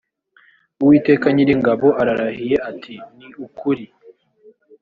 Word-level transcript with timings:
uwiteka 0.81 1.25
nyiringabo 1.33 1.87
ararahiye 2.01 2.55
ati 2.71 2.93
ni 3.17 3.27
ukuri 3.45 3.85